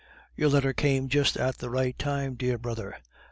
"Your 0.35 0.49
letter 0.49 0.73
came 0.73 1.09
just 1.09 1.37
at 1.37 1.59
the 1.59 1.69
right 1.69 1.95
time, 1.95 2.33
dear 2.33 2.57
brother. 2.57 2.97